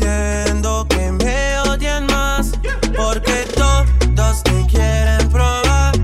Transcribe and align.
Haciendo 0.00 0.86
que 0.88 1.12
me 1.12 1.58
odien 1.60 2.06
más. 2.06 2.52
Porque 2.96 3.46
todos 3.54 4.42
te 4.42 4.66
quieren 4.66 5.28
probar. 5.28 5.94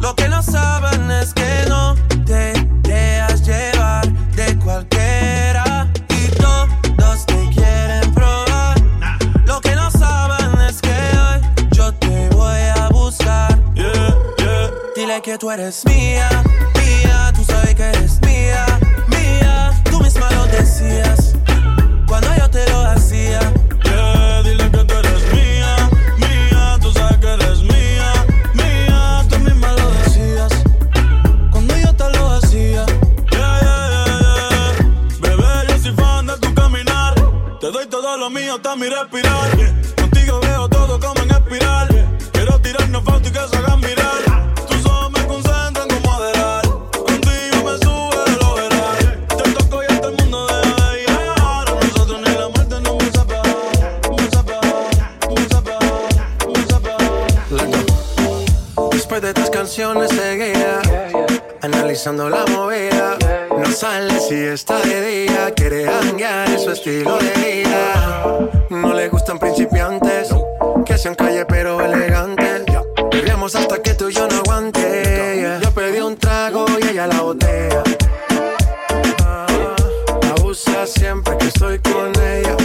Lo 0.00 0.14
que 0.14 0.28
no 0.28 0.42
saben 0.42 1.10
es 1.10 1.34
que 1.34 1.64
no 1.68 1.94
te 2.24 2.52
dejas 2.82 3.46
llevar 3.46 4.08
de 4.34 4.58
cualquiera. 4.58 5.90
Y 6.08 6.28
todos 6.36 7.26
te 7.26 7.50
quieren 7.50 8.14
probar. 8.14 8.80
Lo 9.44 9.60
que 9.60 9.74
no 9.74 9.90
saben 9.90 10.58
es 10.68 10.80
que 10.80 10.96
hoy 11.18 11.68
yo 11.72 11.92
te 11.94 12.28
voy 12.30 12.60
a 12.74 12.88
buscar. 12.88 13.58
Dile 14.94 15.20
que 15.20 15.36
tú 15.36 15.50
eres 15.50 15.84
mía, 15.84 16.28
mía, 16.74 17.32
tú 17.34 17.44
sabes 17.44 17.74
que 17.74 17.82
eres 17.82 18.18
mía, 18.22 18.64
mía. 19.08 19.82
Tú 19.90 20.00
misma 20.00 20.30
lo 20.30 20.46
decías 20.46 21.35
lo 38.78 39.16
mío 39.16 39.55
si 64.20 64.34
está 64.34 64.80
de 64.80 65.06
día, 65.06 65.50
quiere 65.54 65.86
hanguear 65.88 66.48
en 66.48 66.58
su 66.58 66.70
estilo 66.70 67.18
de 67.18 67.32
vida. 67.40 68.38
No 68.70 68.92
le 68.92 69.08
gustan 69.08 69.38
principiantes, 69.38 70.28
que 70.84 70.98
sean 70.98 71.14
calle 71.14 71.44
pero 71.46 71.80
elegantes. 71.80 72.64
Bebíamos 73.10 73.54
hasta 73.54 73.80
que 73.82 73.94
tú 73.94 74.08
y 74.08 74.12
yo 74.14 74.26
no 74.28 74.36
aguante. 74.36 75.58
Yo 75.62 75.70
pedí 75.72 76.00
un 76.00 76.16
trago 76.16 76.66
y 76.80 76.88
ella 76.88 77.06
la 77.06 77.20
botella. 77.20 77.82
Ah, 79.24 79.46
Abusa 80.36 80.86
siempre 80.86 81.36
que 81.38 81.46
estoy 81.46 81.78
con 81.78 82.12
ella. 82.22 82.56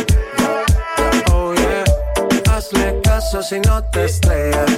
Oh 1.33 1.53
yeah, 1.53 2.53
hazle 2.53 2.99
caso 3.03 3.41
si 3.41 3.59
no 3.59 3.83
te 3.85 4.05
estrellas. 4.05 4.77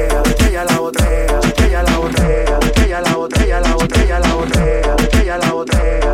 ella 3.27 3.59
la 3.61 3.75
botella, 3.75 4.19
la 4.19 4.19
botella, 4.19 4.19
la 4.19 4.33
botella, 4.33 4.95
ella 5.21 5.37
la 5.37 5.51
botella. 5.51 6.13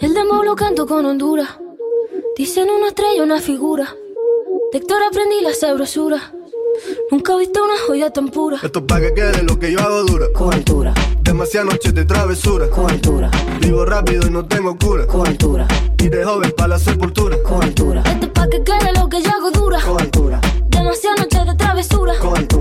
El 0.00 0.14
demo 0.14 0.42
lo 0.42 0.54
canto 0.54 0.86
con 0.86 1.04
Honduras. 1.04 1.48
Dicen 2.36 2.68
una 2.70 2.88
estrella, 2.88 3.22
una 3.22 3.40
figura. 3.40 3.94
De 4.72 4.78
Héctor 4.78 5.02
aprendí 5.02 5.40
la 5.42 5.52
sabrosura. 5.52 6.32
Nunca 7.10 7.34
he 7.34 7.38
visto 7.38 7.62
una 7.64 7.74
joya 7.86 8.10
tan 8.10 8.28
pura. 8.28 8.58
Esto 8.62 8.80
es 8.80 8.84
pa' 8.86 9.00
que 9.00 9.14
quede 9.14 9.42
lo 9.42 9.58
que 9.58 9.72
yo 9.72 9.80
hago 9.80 10.04
dura. 10.04 10.26
Con 10.34 10.52
altura, 10.52 10.92
Demasiadas 11.22 11.72
noches 11.72 11.94
de 11.94 12.04
travesura. 12.04 12.68
con 12.70 12.90
altura, 12.90 13.30
Vivo 13.60 13.84
rápido 13.84 14.26
y 14.26 14.30
no 14.30 14.46
tengo 14.46 14.76
cura. 14.78 15.06
con 15.06 15.26
altura, 15.26 15.66
Y 15.98 16.08
de 16.08 16.24
joven 16.24 16.52
para 16.56 16.68
la 16.68 16.78
sepultura. 16.78 17.36
con 17.42 17.62
altura. 17.62 18.02
Esto 18.06 18.26
es 18.26 18.32
pa' 18.32 18.48
que 18.48 18.62
quede 18.62 18.92
lo 18.98 19.08
que 19.08 19.22
yo 19.22 19.30
hago 19.30 19.50
dura. 19.50 19.80
Con 19.80 20.00
altura, 20.00 20.40
Demasiadas 20.68 21.20
noches 21.20 21.46
de 21.46 21.54
travesura. 21.54 22.12
con 22.20 22.36
altura, 22.36 22.55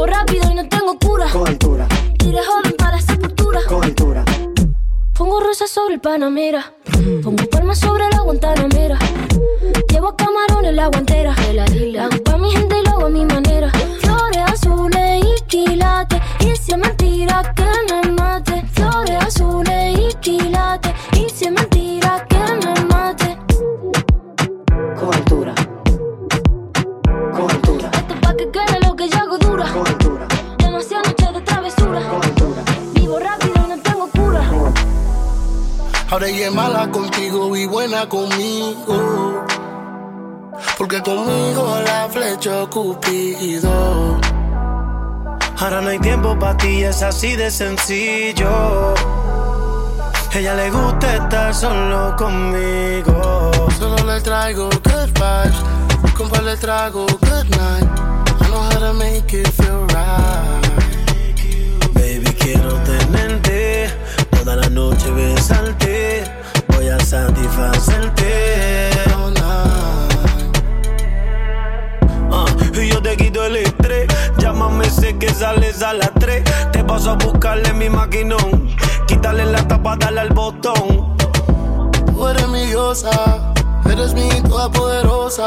Vivo 0.00 0.12
rápido 0.16 0.50
y 0.50 0.54
no 0.54 0.66
tengo 0.66 0.98
cura. 0.98 1.26
con 1.30 1.46
altura, 1.46 1.86
Y 2.24 2.32
de 2.32 2.38
joven 2.42 2.74
para 2.78 2.92
la 2.96 3.02
sepultura. 3.02 3.60
con 3.68 3.84
altura. 3.84 4.24
Pongo 5.12 5.40
rosas 5.40 5.68
sobre 5.70 5.92
el 5.96 6.00
Panamera. 6.00 6.72
Pongo 7.22 7.44
palmas 7.50 7.80
sobre 7.80 8.08
la 8.08 8.20
Guantanamera. 8.22 8.98
Llevo 9.90 10.16
camarones 10.16 10.70
en 10.70 10.76
la 10.76 10.86
guantera. 10.86 11.34
Hago 11.34 12.22
pa' 12.24 12.38
mi 12.38 12.50
gente 12.50 12.76
y 12.80 12.84
lo 12.86 12.90
hago 12.92 13.06
a 13.06 13.10
mi 13.10 13.26
manera. 13.26 13.70
Flores 14.00 14.38
azules 14.46 15.22
y 15.22 15.42
quilates. 15.48 16.18
Y 16.40 16.56
si 16.56 16.72
es 16.72 16.78
Ahora 36.10 36.26
ella 36.26 36.48
es 36.48 36.52
mala 36.52 36.90
contigo 36.90 37.56
y 37.56 37.66
buena 37.66 38.08
conmigo. 38.08 39.46
Porque 40.76 41.00
conmigo 41.02 41.78
la 41.86 42.08
flecha 42.08 42.66
Cupido. 42.66 44.18
Ahora 45.56 45.80
no 45.80 45.90
hay 45.90 46.00
tiempo 46.00 46.36
para 46.36 46.56
ti, 46.56 46.82
es 46.82 47.02
así 47.02 47.36
de 47.36 47.48
sencillo. 47.48 48.94
Ella 50.34 50.54
le 50.54 50.70
gusta 50.70 51.14
estar 51.14 51.54
solo 51.54 52.16
conmigo. 52.16 53.52
Solo 53.78 54.04
le 54.04 54.20
traigo 54.20 54.68
good 54.68 55.10
vibes. 55.14 55.58
Compa 56.16 56.42
le 56.42 56.56
traigo 56.56 57.06
good 57.06 57.48
night. 57.50 57.88
I 58.40 58.48
know 58.48 58.62
how 58.62 58.80
to 58.80 58.94
make 58.94 59.32
it 59.32 59.46
feel 59.48 59.86
right. 59.86 60.60
Baby, 61.94 62.32
quiero 62.32 62.74
tenerte 62.82 63.99
toda 64.50 64.62
la 64.62 64.70
noche 64.70 65.10
besarte. 65.12 66.24
Voy 66.68 66.88
a 66.88 66.98
satisfacerte. 66.98 68.90
Ah, 72.32 72.46
y 72.74 72.88
yo 72.88 73.00
te 73.00 73.16
quito 73.16 73.44
el 73.44 73.56
estrés. 73.56 74.08
Llámame, 74.38 74.90
sé 74.90 75.16
que 75.18 75.28
sales 75.28 75.82
a 75.82 75.92
las 75.92 76.12
3. 76.14 76.42
Te 76.72 76.82
paso 76.82 77.10
a 77.10 77.14
buscarle 77.14 77.72
mi 77.74 77.88
maquinón. 77.88 78.74
Quítale 79.06 79.44
la 79.46 79.66
tapa, 79.68 79.96
dale 79.96 80.20
al 80.20 80.30
botón. 80.30 81.16
Tú 82.12 82.28
eres 82.28 82.48
mi 82.48 82.66
diosa. 82.66 83.52
Eres 83.84 84.14
mi 84.14 84.28
toda 84.48 84.70
poderosa. 84.70 85.46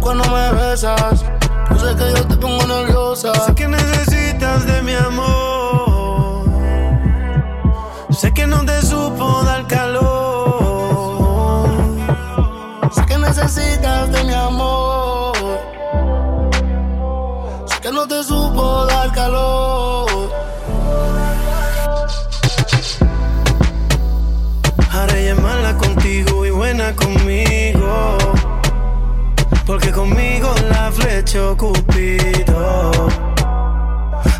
Cuando 0.00 0.24
me 0.24 0.52
besas. 0.52 1.24
Yo 1.70 1.78
sé 1.78 1.96
que 1.96 2.10
yo 2.16 2.26
te 2.26 2.36
pongo 2.36 2.66
nerviosa. 2.66 3.32
Sé 3.46 3.54
que 3.54 3.68
necesitas 3.68 4.66
de 4.66 4.82
mi 4.82 4.94
amor. 4.94 5.41
Sé 8.32 8.36
que 8.36 8.46
no 8.46 8.64
te 8.64 8.80
supo 8.80 9.42
dar 9.44 9.66
calor. 9.66 11.68
Sé 12.90 13.04
que 13.04 13.18
necesitas 13.18 14.10
de 14.10 14.24
mi 14.24 14.32
amor. 14.32 15.36
Sé 17.66 17.80
que 17.82 17.92
no 17.92 18.08
te 18.08 18.24
supo 18.24 18.86
dar 18.86 19.12
calor. 19.12 20.32
Es 25.14 25.38
mala 25.38 25.76
contigo 25.76 26.46
y 26.46 26.50
buena 26.50 26.96
conmigo. 26.96 28.16
Porque 29.66 29.92
conmigo 29.92 30.54
la 30.70 30.90
flechó 30.90 31.54
Cupido. 31.54 32.92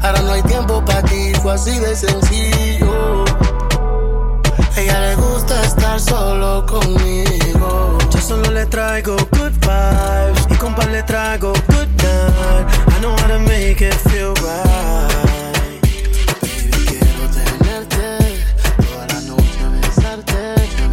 Ahora 0.02 0.22
no 0.22 0.32
hay 0.32 0.42
tiempo 0.44 0.82
para 0.82 1.02
ti, 1.02 1.34
fue 1.42 1.52
así 1.52 1.78
de 1.78 1.94
sencillo. 1.94 3.41
Ella 4.76 5.00
le 5.00 5.14
gusta 5.16 5.62
estar 5.62 6.00
solo 6.00 6.64
conmigo. 6.66 7.98
Yo 8.10 8.20
solo 8.20 8.50
le 8.50 8.66
traigo 8.66 9.16
good 9.32 9.52
vibes 9.60 10.46
y 10.50 10.54
compa 10.56 10.86
le 10.86 11.02
traigo 11.02 11.52
good 11.68 11.92
make 13.72 13.80
it 13.80 13.94
feel 14.10 14.34
right. 14.34 15.80
Baby, 16.42 16.82
quiero 16.86 17.24
tenerte 17.38 18.06
toda 18.82 19.04
la 19.12 19.20
noche, 19.30 19.62
besarte, 19.80 20.40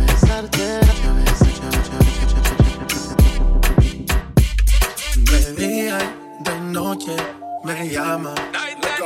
besarte, 0.07 0.65
De 5.29 5.53
día 5.55 5.97
y 6.39 6.43
de 6.43 6.59
noche 6.71 7.15
me 7.63 7.89
llama. 7.89 8.33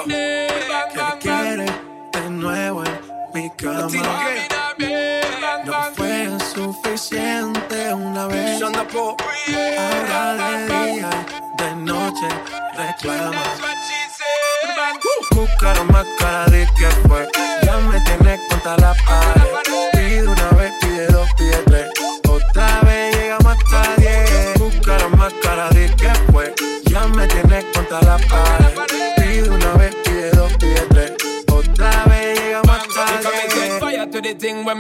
Que 0.06 0.50
quiere 1.20 1.66
de 2.12 2.30
nuevo 2.30 2.84
en 2.86 3.00
mi 3.34 3.50
cama. 3.52 4.63
No 5.66 5.74
fue 5.96 6.30
suficiente 6.54 7.94
una 7.94 8.28
vez. 8.28 8.62
Ahora 8.62 10.34
de 10.36 10.66
día 10.68 11.10
de 11.58 11.76
noche 11.78 12.28
reclama. 12.76 13.44
Buscaron 15.32 15.88
más 15.92 16.06
cara 16.20 16.46
de 16.48 16.68
que 16.78 16.90
fue. 17.08 17.28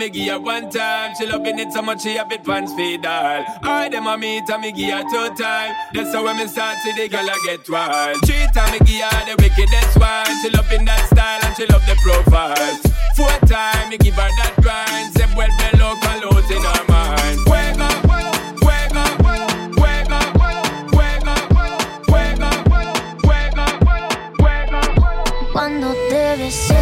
Me 0.03 0.09
give 0.09 0.33
her 0.33 0.39
one 0.39 0.69
time. 0.69 1.13
She 1.17 1.25
loving 1.25 1.59
it 1.59 1.71
so 1.71 1.81
much 1.81 2.01
she 2.01 2.15
have 2.15 2.31
it 2.31 2.43
pants 2.43 2.73
feed 2.73 3.05
all. 3.05 3.45
I 3.63 3.89
them 3.89 4.07
a 4.07 4.17
meet 4.17 4.49
and 4.49 4.61
me 4.61 4.71
give 4.71 4.93
her 4.93 5.03
two 5.03 5.35
time. 5.41 5.73
That's 5.93 6.13
how 6.13 6.23
when 6.23 6.37
me 6.37 6.47
start 6.47 6.77
see 6.83 6.91
the 6.93 7.07
girl 7.07 7.29
I 7.29 7.39
get 7.45 7.69
wild. 7.69 8.17
Three 8.25 8.47
time 8.53 8.71
me 8.73 8.79
give 8.79 9.01
her 9.01 9.25
the 9.25 9.35
wickedest 9.41 9.99
one. 9.99 10.25
She 10.41 10.49
loving 10.49 10.85
that 10.85 11.07
style 11.07 11.39
and 11.43 11.55
she 11.55 11.65
love 11.67 11.85
the 11.87 11.95
profile. 12.03 12.75
Four 13.15 13.47
time 13.47 13.89
me 13.89 13.97
give 13.97 14.15
her 14.15 14.29
that 14.39 14.53
grind. 14.61 15.13
Say 15.15 15.27
well 15.37 15.51
below 15.71 15.95
load 16.21 16.51
in 16.51 16.61
her 16.61 16.83
mind. 16.89 17.03
Up. 24.75 25.13
Cuando 25.53 25.93
te 26.09 26.35
besé, 26.37 26.72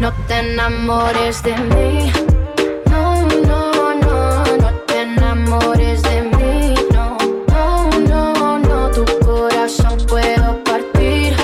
No 0.00 0.10
te 0.26 0.38
enamores 0.38 1.42
de 1.42 1.54
mí. 1.58 2.10
No, 2.90 3.26
no, 3.46 3.94
no, 3.94 4.56
no 4.56 4.72
te 4.86 5.02
enamores 5.02 6.02
de 6.02 6.22
mí. 6.22 6.74
No, 6.90 7.18
no, 7.52 7.90
no, 7.98 8.58
no, 8.60 8.90
tu 8.92 9.04
corazón 9.18 9.98
puedo 10.08 10.64
partir. 10.64 11.36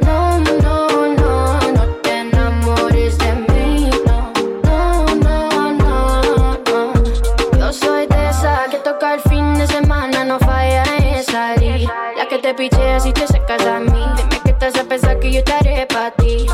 No, 0.00 0.38
no, 0.38 0.88
no, 1.18 1.60
no 1.76 1.86
te 2.02 2.20
enamores 2.20 3.18
de 3.18 3.32
mí. 3.34 3.90
No, 4.06 4.32
no, 4.64 5.14
no, 5.14 5.72
no, 5.72 6.58
no. 6.64 6.92
Yo 7.58 7.72
soy 7.74 8.06
de 8.06 8.30
esa 8.30 8.68
que 8.70 8.78
toca 8.78 9.16
el 9.16 9.20
fin 9.20 9.52
de 9.52 9.66
semana, 9.66 10.24
no 10.24 10.38
falla 10.38 10.84
en 10.96 11.22
salir. 11.22 11.90
La 12.16 12.26
que 12.26 12.38
te 12.38 12.54
pichea 12.54 13.00
si 13.00 13.12
te 13.12 13.26
secas 13.26 13.66
a 13.66 13.80
mí. 13.80 14.02
Dime 14.16 14.40
que 14.42 14.54
te 14.54 14.64
hace 14.64 14.82
pensar 14.82 15.20
que 15.20 15.30
yo 15.30 15.38
estaré 15.40 15.86
para 15.86 16.10
ti. 16.12 16.46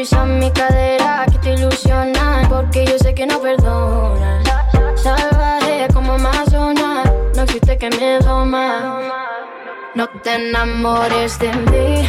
Dime 0.00 0.08
si 0.08 0.16
son 0.16 0.38
mi 0.38 0.50
cadera 0.50 1.26
que 1.30 1.36
te 1.40 1.52
ilusionan, 1.52 2.48
porque 2.48 2.86
yo 2.86 2.98
sé 2.98 3.14
que 3.14 3.26
no 3.26 3.38
perdonan. 3.38 4.42
Salvaje 4.94 5.88
como 5.92 6.14
Amazonas, 6.14 7.12
no 7.36 7.42
existe 7.42 7.76
que 7.76 7.90
me 7.90 8.18
doma. 8.20 9.02
No 9.94 10.08
te 10.22 10.36
enamores 10.36 11.38
de 11.38 11.52
mí. 11.52 12.08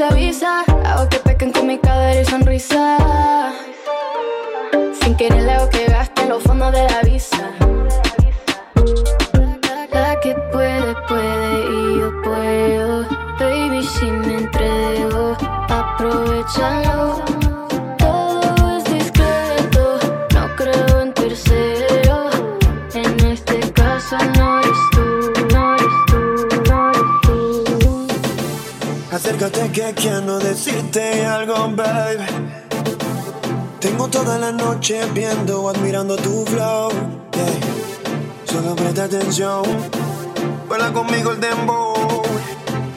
Se 0.00 0.06
avisa. 0.06 0.64
Hago 0.86 1.08
que 1.10 1.18
pequen 1.18 1.52
con 1.52 1.66
mi 1.66 1.76
cadera 1.78 2.22
y 2.22 2.24
sonrisa. 2.24 2.96
Sin 5.00 5.14
querer 5.14 5.42
le 5.42 5.52
hago 5.52 5.68
que 5.68 5.84
gaste 5.84 6.22
en 6.22 6.28
los 6.30 6.42
fondos 6.42 6.72
de 6.72 6.84
la 6.92 7.00
visa. 7.02 7.44
La 9.92 10.18
que 10.22 10.34
puede, 10.52 10.94
puede 11.08 11.50
y 11.76 11.98
yo 12.00 12.08
puedo. 12.22 13.04
Baby, 13.38 13.82
si 13.94 14.06
me 14.10 14.34
entrego, 14.44 15.36
aprovechalo. 15.68 17.22
Todo 17.98 18.76
es 18.76 18.84
discreto, 18.84 19.82
no 20.34 20.56
creo 20.56 21.00
en 21.02 21.12
tercero. 21.12 22.30
En 22.94 23.20
este 23.34 23.58
caso 23.72 24.16
no 24.36 24.60
eres 24.60 24.82
tú, 24.92 24.99
Acércate 29.30 29.70
que 29.70 29.94
quiero 29.94 30.40
decirte 30.40 31.24
algo, 31.24 31.54
baby. 31.76 32.26
Tengo 33.78 34.08
toda 34.08 34.36
la 34.40 34.50
noche 34.50 35.02
viendo, 35.14 35.68
admirando 35.68 36.16
tu 36.16 36.44
flow. 36.46 36.90
Solo 38.44 38.74
presta 38.74 39.04
atención, 39.04 39.62
vuela 40.66 40.92
conmigo 40.92 41.30
el 41.30 41.38
dembow. 41.38 42.22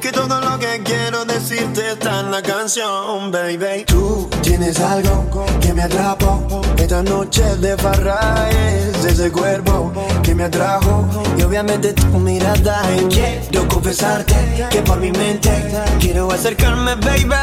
Que 0.01 0.11
todo 0.11 0.41
lo 0.41 0.57
que 0.57 0.81
quiero 0.83 1.23
decirte 1.23 1.91
está 1.91 2.21
en 2.21 2.31
la 2.31 2.41
canción, 2.41 3.31
baby. 3.31 3.85
Tú 3.85 4.27
tienes 4.41 4.79
algo 4.79 5.27
que 5.61 5.71
me 5.71 5.83
atrapó. 5.83 6.41
Esta 6.77 7.03
noche 7.03 7.43
de 7.57 7.77
farra 7.77 8.49
es 8.49 9.05
ese 9.05 9.31
cuerpo 9.31 9.93
me 10.33 10.43
atrajo. 10.43 11.07
Y 11.37 11.43
obviamente 11.43 11.93
tu 11.93 12.19
mirada. 12.19 12.81
Quiero 13.09 13.67
confesarte 13.67 14.35
que 14.69 14.81
por 14.81 14.99
mi 14.99 15.11
mente 15.11 15.51
quiero 15.99 16.31
acercarme, 16.31 16.95
baby. 16.95 17.35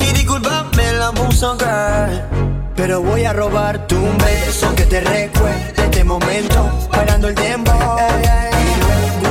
Y 0.00 0.12
disculpame 0.14 0.86
abuso, 1.06 1.56
girl. 1.58 2.22
Pero 2.74 3.00
voy 3.02 3.24
a 3.24 3.32
robarte 3.32 3.94
un 3.94 4.18
beso 4.18 4.74
que 4.74 4.84
te 4.84 5.00
recuerde 5.00 5.72
este 5.76 6.04
momento, 6.04 6.88
bailando 6.90 7.28
el 7.28 7.34
tiempo. 7.34 7.72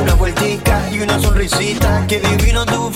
Una 0.01 0.13
vueltica 0.15 0.81
y 0.91 0.99
una 0.99 1.19
sonrisita, 1.19 2.05
que 2.07 2.19
divino 2.19 2.65
tu 2.65 2.91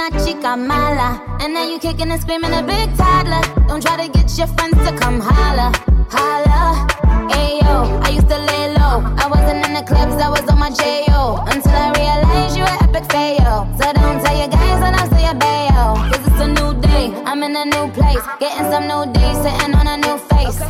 una 0.00 0.24
chica 0.24 0.56
mala. 0.56 1.22
And 1.40 1.52
now 1.52 1.64
you 1.64 1.78
kicking 1.78 2.10
and 2.10 2.20
screaming 2.20 2.52
a 2.52 2.62
big 2.62 2.96
toddler. 2.96 3.42
Don't 3.68 3.82
try 3.82 3.96
to 3.96 4.10
get 4.10 4.36
your 4.38 4.46
friends 4.48 4.76
to 4.86 4.96
come 4.96 5.20
holla, 5.20 5.72
holla. 6.08 6.86
Ayo, 7.30 8.00
I 8.04 8.10
used 8.10 8.28
to 8.28 8.38
lay 8.38 8.74
low. 8.78 9.02
I 9.16 9.26
wasn't 9.28 9.66
in 9.66 9.74
the 9.74 9.82
clubs, 9.82 10.14
I 10.22 10.28
was 10.28 10.46
on 10.50 10.58
my 10.58 10.70
J.O. 10.70 11.44
Until 11.46 11.72
I 11.72 11.92
realized 12.00 12.56
you 12.56 12.62
were 12.62 12.78
epic 12.84 13.10
fail. 13.12 13.68
So 13.78 13.92
don't 13.92 14.18
tell 14.24 14.36
your 14.36 14.48
guys 14.48 14.80
when 14.80 14.94
I 14.94 15.04
say 15.12 15.24
a 15.28 15.34
bayo. 15.34 15.94
Cause 16.10 16.26
it's 16.28 16.40
a 16.40 16.48
new 16.48 16.80
day, 16.80 17.12
I'm 17.26 17.42
in 17.42 17.56
a 17.56 17.64
new 17.64 17.92
place. 17.92 18.24
Getting 18.40 18.70
some 18.72 18.86
new 18.88 19.12
days, 19.12 19.36
sitting 19.44 19.74
on 19.74 19.86
a 19.86 19.96
new 19.96 20.16
face. 20.30 20.69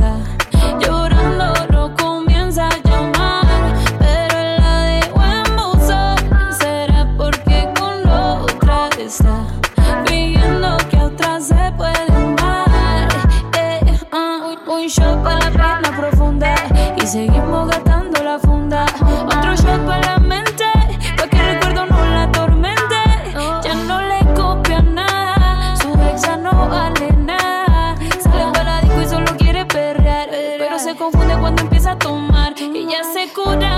Ya 32.91 33.03
se 33.13 33.29
cura 33.33 33.70